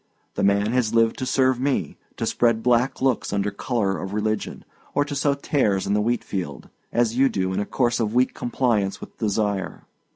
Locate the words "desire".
9.19-9.83